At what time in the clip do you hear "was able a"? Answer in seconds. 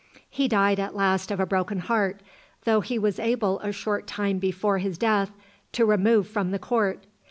2.97-3.71